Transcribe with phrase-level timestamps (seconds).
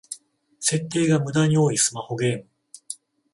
[0.59, 2.47] 設定がムダに多いスマホゲーム